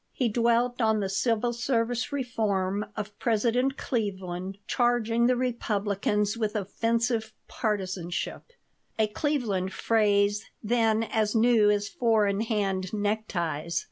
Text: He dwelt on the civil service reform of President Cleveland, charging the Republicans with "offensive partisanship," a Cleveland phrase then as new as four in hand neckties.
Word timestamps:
He 0.13 0.29
dwelt 0.29 0.81
on 0.81 0.99
the 0.99 1.09
civil 1.09 1.53
service 1.53 2.11
reform 2.11 2.87
of 2.97 3.19
President 3.19 3.77
Cleveland, 3.77 4.57
charging 4.65 5.27
the 5.27 5.35
Republicans 5.35 6.35
with 6.35 6.55
"offensive 6.55 7.33
partisanship," 7.47 8.45
a 8.97 9.05
Cleveland 9.05 9.73
phrase 9.73 10.43
then 10.63 11.03
as 11.03 11.35
new 11.35 11.69
as 11.69 11.87
four 11.87 12.25
in 12.25 12.41
hand 12.41 12.91
neckties. 12.91 13.79